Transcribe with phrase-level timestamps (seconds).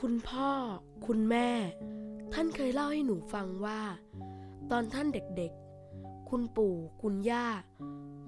[0.00, 0.50] คุณพ่อ
[1.06, 1.48] คุณแม่
[2.32, 3.82] ท่านเคยเล่าให้หนูฟังว่า
[4.70, 7.46] ตอนท่านเด็กๆ คุณปู่ คุณย่า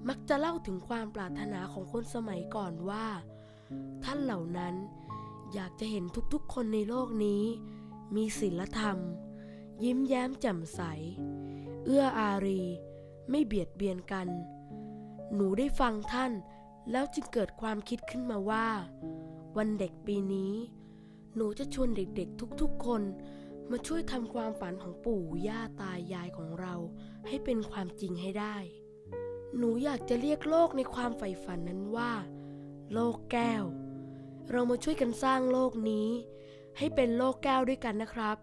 [0.07, 3.07] มักจะเล่าถึงความปรารถนาของคนสมัยก่อนว่า
[4.03, 4.75] ท่านเหล่านั้น
[5.53, 7.43] อยากจะเห็นทุกๆ คนในโลกนี้
[8.15, 8.97] มีศีลธรรม
[9.83, 10.81] ยิ้มแย้มแจ่มใส
[11.85, 12.61] เอื้ออารี
[13.29, 14.27] ไม่เบียดเบียนกัน
[15.33, 16.31] หนูได้ฟังท่าน
[16.91, 18.67] แล้วจึงเกิดความคิดขึ้นมาว่า
[19.57, 20.53] วันเด็กปีนี้
[21.39, 23.01] หนูจะชวนเด็กๆทุกๆคน
[23.71, 26.73] มาช่วยทำความฝันของปู่ย่าตายายของเรา
[27.27, 28.57] ให้เป็นความจริงให้ได้
[29.57, 32.11] หนูอยากจะเรียกโลกในความใฝ่ฝันนั้นว่า
[32.93, 33.63] โลกแก้ว
[34.51, 36.09] เรามาช่วยกันสร้างโลกนี้
[36.77, 38.37] ให้เป็นโลกแก้วด้วยกันนะครับ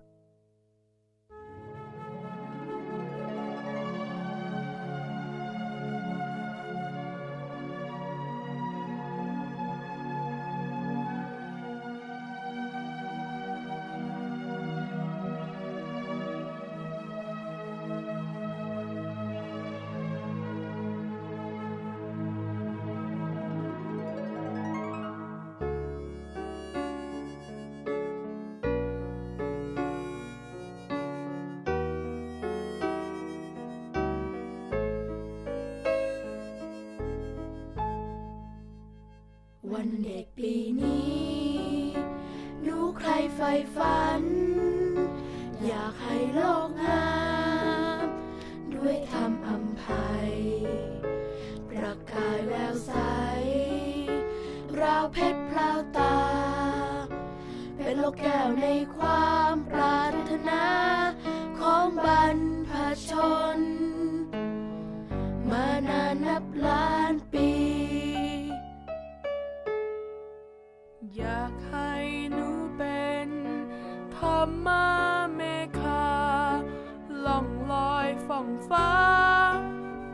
[39.75, 41.53] วันเด็กปีนี้
[42.63, 44.23] หนูใครใฝ่ฝัน
[45.65, 47.09] อยากให้โลกงา
[48.05, 48.07] ม
[48.75, 49.85] ด้วยธรรมอำไพ
[50.31, 50.33] ย
[51.69, 52.93] ประกายแววใส
[54.81, 56.19] ราวเพชรพลาวตา
[57.77, 58.67] เป็นโลกแก้วใน
[58.97, 60.24] ความปรารถ
[74.47, 74.87] ธรรมา
[75.37, 75.43] เม
[75.81, 76.09] ฆา
[77.27, 78.91] ล่องลอยฝ่องฟ้า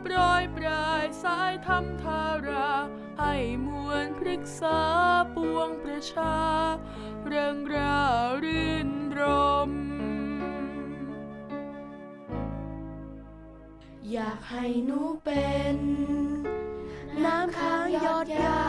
[0.01, 2.71] โปรยปลายสายธรรมธารา
[3.19, 4.81] ให้มวลพฤกษา
[5.35, 6.37] ปวงประชา
[7.25, 7.99] เริงรา
[8.43, 8.89] รื่น
[9.19, 9.21] ร
[9.69, 9.71] ม
[14.11, 15.77] อยากให้หนูเป็น
[17.25, 18.63] น้ำค้างยอดยา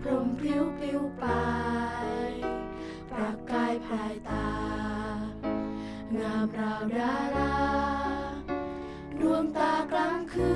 [0.00, 1.26] พรมพริ้วปลิวไป
[6.92, 7.54] ดารา
[9.20, 10.54] ดวงตากลางคื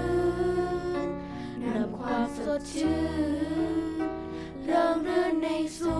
[1.07, 1.09] น
[1.65, 3.01] นำความสดชื่
[4.01, 4.09] น
[4.65, 5.99] เริงรื่นในศู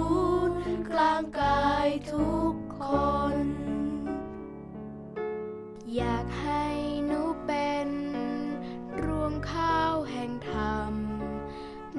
[0.49, 0.57] นย์
[0.91, 2.81] กลางกายทุกค
[3.35, 3.37] น
[5.97, 6.65] อยากให้
[7.07, 7.89] หนูเป็น
[9.05, 10.93] รวงข้าวแห่งธรรม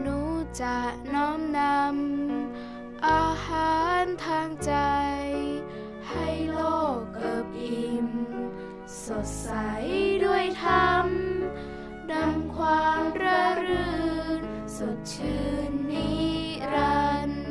[0.01, 0.18] หนู
[0.62, 0.78] จะ
[1.13, 1.78] น้อมนำ
[9.52, 9.58] ใส
[10.26, 11.08] ด้วยธรรม
[12.12, 14.00] ดังความระรื่
[14.40, 14.42] น
[14.78, 16.10] สดชื่นนิ
[16.74, 17.50] รันดร์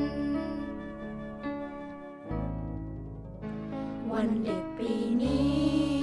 [4.12, 5.98] วันเด็กปีนี้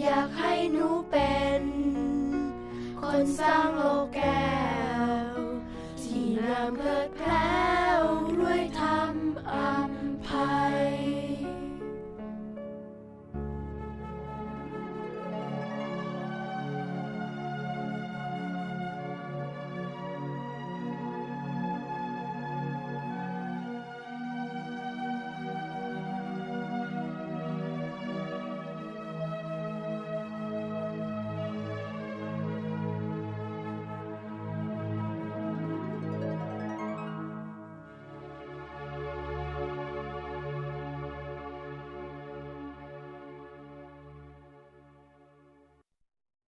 [0.00, 1.62] อยากให้หนูเป็น
[3.00, 4.52] คนสร้างโลกแก้
[5.32, 5.34] ว
[6.02, 7.57] ที่นำเพื่อแพร